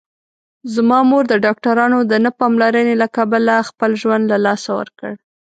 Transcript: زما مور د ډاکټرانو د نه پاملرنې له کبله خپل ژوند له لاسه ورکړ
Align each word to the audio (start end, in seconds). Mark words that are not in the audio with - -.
زما 0.73 0.99
مور 1.09 1.23
د 1.29 1.33
ډاکټرانو 1.45 1.99
د 2.11 2.13
نه 2.25 2.31
پاملرنې 2.39 2.95
له 3.01 3.07
کبله 3.17 3.55
خپل 3.69 3.91
ژوند 4.01 4.23
له 4.31 4.37
لاسه 4.45 4.69
ورکړ 4.79 5.11